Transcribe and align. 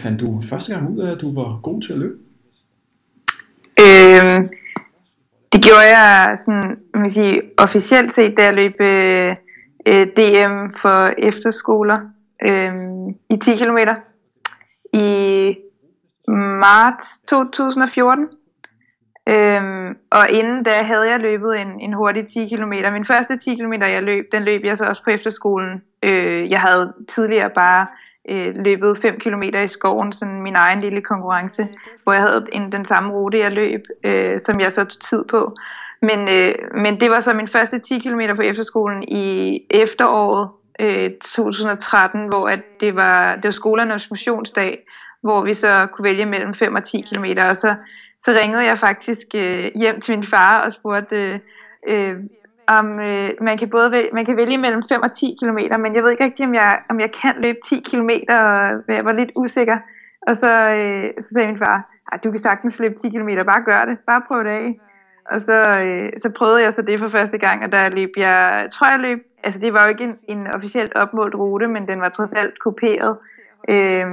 fandt 0.00 0.20
du 0.20 0.40
første 0.50 0.74
gang 0.74 0.88
ud 0.88 0.98
af, 0.98 1.12
at 1.12 1.20
du 1.20 1.34
var 1.34 1.60
god 1.62 1.82
til 1.82 1.92
at 1.92 1.98
løbe? 1.98 2.18
Øh, 3.80 4.48
det 5.52 5.62
gjorde 5.64 5.88
jeg 5.98 6.38
sådan, 6.38 6.78
man 6.94 7.02
kan 7.02 7.12
sige, 7.12 7.42
officielt 7.56 8.14
set, 8.14 8.34
da 8.36 8.44
jeg 8.44 8.54
løb 8.54 8.80
øh, 8.80 9.36
øh 9.86 10.06
DM 10.16 10.76
for 10.76 11.12
efterskoler 11.18 11.98
øh, 12.42 12.72
i 13.30 13.36
10 13.36 13.56
km 13.56 13.78
i 14.92 15.54
marts 16.28 17.20
2014. 17.28 18.28
Øhm, 19.28 19.96
og 20.10 20.30
inden 20.30 20.62
da 20.62 20.70
havde 20.70 21.10
jeg 21.10 21.20
løbet 21.20 21.60
en, 21.60 21.80
en 21.80 21.92
hurtig 21.92 22.26
10 22.26 22.48
km. 22.48 22.72
Min 22.92 23.04
første 23.04 23.38
10 23.38 23.54
km 23.54 23.72
jeg 23.72 24.02
løb, 24.02 24.24
den 24.32 24.42
løb 24.42 24.64
jeg 24.64 24.78
så 24.78 24.84
også 24.84 25.04
på 25.04 25.10
efterskolen. 25.10 25.82
Øh, 26.02 26.50
jeg 26.50 26.60
havde 26.60 26.92
tidligere 27.08 27.50
bare 27.50 27.86
øh, 28.28 28.54
løbet 28.56 28.98
5 28.98 29.18
km 29.18 29.42
i 29.42 29.68
skoven, 29.68 30.12
sådan 30.12 30.42
min 30.42 30.56
egen 30.56 30.80
lille 30.80 31.00
konkurrence, 31.00 31.68
hvor 32.02 32.12
jeg 32.12 32.22
havde 32.22 32.46
en, 32.52 32.72
den 32.72 32.84
samme 32.84 33.12
rute 33.12 33.38
jeg 33.38 33.52
løb, 33.52 33.84
øh, 34.14 34.40
som 34.40 34.60
jeg 34.60 34.72
så 34.72 34.84
tog 34.84 35.00
tid 35.00 35.24
på. 35.24 35.56
Men, 36.02 36.20
øh, 36.20 36.54
men 36.74 37.00
det 37.00 37.10
var 37.10 37.20
så 37.20 37.32
min 37.32 37.48
første 37.48 37.78
10 37.78 37.98
km 37.98 38.20
på 38.36 38.42
efterskolen 38.42 39.02
i 39.02 39.58
efteråret 39.70 40.48
øh, 40.80 41.10
2013, 41.10 42.28
hvor 42.28 42.48
at 42.48 42.80
det 42.80 42.96
var, 42.96 43.34
det 43.34 43.44
var 43.44 43.50
skolernes 43.50 44.10
motionsdag, 44.10 44.78
hvor 45.22 45.44
vi 45.44 45.54
så 45.54 45.86
kunne 45.92 46.04
vælge 46.04 46.26
mellem 46.26 46.54
5 46.54 46.74
og 46.74 46.84
10 46.84 47.00
km, 47.00 47.24
og 47.48 47.56
så, 47.56 47.74
så 48.24 48.30
ringede 48.30 48.64
jeg 48.64 48.78
faktisk 48.78 49.26
øh, 49.34 49.70
hjem 49.74 50.00
til 50.00 50.14
min 50.14 50.24
far 50.24 50.62
og 50.62 50.72
spurgte, 50.72 51.16
øh, 51.16 51.38
øh, 51.88 52.14
om 52.78 53.00
øh, 53.00 53.30
man 53.40 53.58
kan 53.58 53.70
både 53.70 53.90
vælge, 53.90 54.10
man 54.12 54.24
kan 54.24 54.36
vælge 54.36 54.58
mellem 54.58 54.82
5 54.92 55.02
og 55.02 55.12
10 55.12 55.36
km, 55.40 55.58
men 55.82 55.94
jeg 55.94 56.02
ved 56.02 56.10
ikke 56.10 56.24
rigtig, 56.24 56.46
om 56.46 56.54
jeg, 56.54 56.78
om 56.90 57.00
jeg 57.00 57.10
kan 57.22 57.34
løbe 57.44 57.58
10 57.68 57.80
km, 57.80 58.10
og 58.28 58.44
jeg 58.88 59.04
var 59.04 59.12
lidt 59.12 59.32
usikker. 59.36 59.78
Og 60.28 60.36
så, 60.36 60.52
øh, 60.52 61.22
så 61.24 61.28
sagde 61.32 61.46
min 61.46 61.56
far, 61.56 61.90
du 62.24 62.30
kan 62.30 62.40
sagtens 62.40 62.80
løbe 62.80 62.94
10 62.94 63.08
km, 63.08 63.28
bare 63.46 63.62
gør 63.64 63.84
det, 63.84 63.98
bare 64.06 64.22
prøv 64.28 64.44
det 64.44 64.50
af. 64.50 64.80
Og 65.30 65.40
så, 65.40 65.58
øh, 65.86 66.10
så 66.22 66.30
prøvede 66.38 66.62
jeg 66.62 66.72
så 66.72 66.82
det 66.82 66.98
for 66.98 67.08
første 67.08 67.38
gang, 67.38 67.64
og 67.64 67.72
der 67.72 67.90
løb 67.90 68.10
jeg, 68.16 68.68
tror 68.72 68.90
jeg 68.90 69.00
løb, 69.00 69.18
altså 69.44 69.60
det 69.60 69.72
var 69.72 69.82
jo 69.82 69.88
ikke 69.88 70.04
en, 70.04 70.16
en 70.28 70.46
officielt 70.54 70.94
opmålt 70.94 71.34
rute, 71.34 71.68
men 71.68 71.88
den 71.88 72.00
var 72.00 72.08
trods 72.08 72.32
alt 72.32 72.58
kopieret. 72.58 73.16
Øh, 73.68 74.06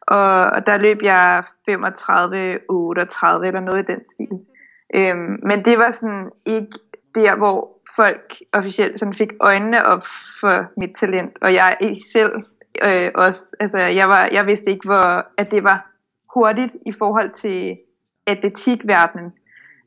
og, 0.00 0.44
og 0.44 0.66
der 0.66 0.78
løb 0.78 1.02
jeg 1.02 1.42
35-38 1.70 1.72
eller 3.46 3.60
noget 3.60 3.78
i 3.78 3.92
den 3.92 4.04
stil. 4.04 4.38
Øhm, 4.94 5.36
men 5.42 5.64
det 5.64 5.78
var 5.78 5.90
sådan 5.90 6.30
ikke 6.46 6.78
der, 7.14 7.36
hvor 7.36 7.77
folk 8.00 8.38
officielt 8.52 8.98
sådan 8.98 9.14
fik 9.14 9.32
øjnene 9.40 9.86
op 9.86 10.06
for 10.40 10.80
mit 10.80 10.90
talent, 11.00 11.32
og 11.42 11.54
jeg 11.54 11.76
selv 12.12 12.32
øh, 12.86 13.10
også, 13.14 13.40
altså 13.60 13.78
jeg, 13.78 14.08
var, 14.08 14.28
jeg 14.32 14.46
vidste 14.46 14.70
ikke, 14.70 14.88
hvor, 14.88 15.26
at 15.38 15.50
det 15.50 15.64
var 15.64 15.90
hurtigt 16.34 16.76
i 16.86 16.92
forhold 16.92 17.30
til 17.34 17.76
atletikverdenen, 18.26 19.32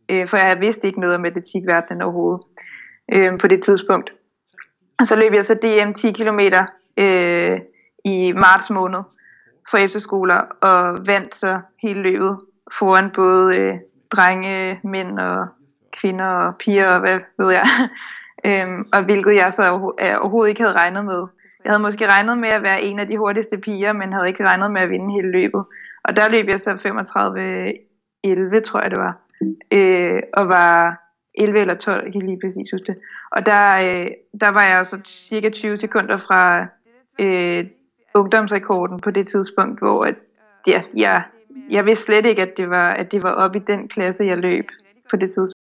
øh, 0.09 0.27
for 0.27 0.37
jeg 0.37 0.61
vidste 0.61 0.87
ikke 0.87 0.99
noget 0.99 1.15
om 1.15 1.25
atletikverdenen 1.25 2.01
overhovedet 2.01 2.41
øh, 3.13 3.39
på 3.39 3.47
det 3.47 3.63
tidspunkt. 3.63 4.13
Og 4.99 5.07
så 5.07 5.15
løb 5.15 5.33
jeg 5.33 5.45
så 5.45 5.53
DM 5.53 5.93
10 5.93 6.11
km 6.11 6.39
øh, 6.97 7.59
i 8.05 8.31
marts 8.31 8.69
måned 8.69 9.03
for 9.69 9.77
efterskoler, 9.77 10.41
og 10.61 11.07
vandt 11.07 11.35
så 11.35 11.59
hele 11.81 12.01
løbet 12.01 12.39
foran 12.79 13.11
både 13.11 13.57
øh, 13.57 13.75
drenge, 14.11 14.79
mænd 14.83 15.19
og 15.19 15.47
kvinder 16.01 16.25
og 16.25 16.57
piger 16.57 16.87
og 16.95 16.99
hvad 16.99 17.19
ved 17.37 17.51
jeg. 17.51 17.67
øhm, 18.47 18.85
og 18.93 19.03
hvilket 19.03 19.35
jeg 19.35 19.53
så 19.55 19.61
øh, 20.01 20.15
overhovedet 20.21 20.49
ikke 20.49 20.61
havde 20.61 20.75
regnet 20.75 21.05
med. 21.05 21.27
Jeg 21.63 21.71
havde 21.71 21.81
måske 21.81 22.07
regnet 22.07 22.37
med 22.37 22.49
at 22.49 22.63
være 22.63 22.81
en 22.81 22.99
af 22.99 23.07
de 23.07 23.17
hurtigste 23.17 23.57
piger, 23.57 23.93
men 23.93 24.13
havde 24.13 24.27
ikke 24.27 24.47
regnet 24.47 24.71
med 24.71 24.81
at 24.81 24.89
vinde 24.89 25.13
hele 25.13 25.31
løbet. 25.31 25.63
Og 26.03 26.15
der 26.15 26.29
løb 26.29 26.47
jeg 26.47 26.59
så 26.59 26.69
35-11, 26.69 28.61
tror 28.61 28.81
jeg 28.81 28.91
det 28.91 28.99
var. 28.99 29.17
Øh, 29.71 30.21
og 30.33 30.47
var 30.47 31.01
11 31.35 31.59
eller 31.59 31.73
12, 31.73 32.03
jeg 32.03 32.13
kan 32.13 32.21
lige 32.21 32.39
præcis 32.43 32.71
huske 32.71 32.85
det. 32.85 32.97
Og 33.31 33.45
der, 33.45 33.73
øh, 33.73 34.07
der 34.41 34.49
var 34.49 34.63
jeg 34.63 34.85
så 34.85 34.99
cirka 35.05 35.49
20 35.49 35.77
sekunder 35.77 36.17
fra 36.17 36.65
øh, 37.21 37.65
ungdomsrekorden 38.15 38.99
på 38.99 39.11
det 39.11 39.27
tidspunkt, 39.27 39.79
hvor 39.79 40.03
at, 40.03 40.15
ja, 40.67 40.81
jeg, 40.95 41.23
jeg 41.69 41.85
vidste 41.85 42.05
slet 42.05 42.25
ikke, 42.25 42.41
at 42.41 42.57
det 42.57 42.69
var, 42.69 42.89
at 42.89 43.11
det 43.11 43.23
var 43.23 43.31
op 43.31 43.55
i 43.55 43.59
den 43.59 43.87
klasse, 43.87 44.23
jeg 44.23 44.37
løb 44.37 44.65
på 45.09 45.15
det 45.15 45.29
tidspunkt. 45.29 45.60